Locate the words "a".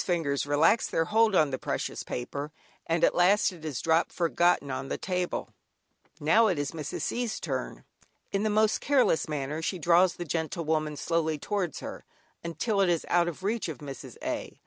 14.23-14.59